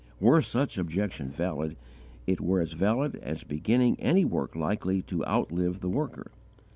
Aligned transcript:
Were 0.19 0.41
such 0.41 0.79
objection 0.79 1.29
valid, 1.29 1.77
it 2.25 2.41
were 2.41 2.59
as 2.59 2.73
valid 2.73 3.13
against 3.17 3.47
beginning 3.47 3.99
any 3.99 4.25
work 4.25 4.55
likely 4.55 5.03
to 5.03 5.23
outlive 5.27 5.81
the 5.81 5.89
worker. 5.89 6.31